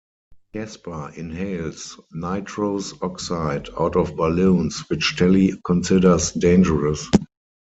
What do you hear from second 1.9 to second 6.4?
nitrous oxide out of balloons, which Telly considers